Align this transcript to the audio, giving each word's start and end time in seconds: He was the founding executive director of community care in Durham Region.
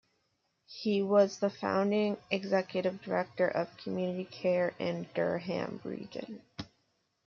He 0.65 1.03
was 1.03 1.37
the 1.37 1.51
founding 1.51 2.17
executive 2.31 3.03
director 3.03 3.47
of 3.47 3.77
community 3.77 4.25
care 4.25 4.73
in 4.79 5.07
Durham 5.13 5.79
Region. 5.83 6.41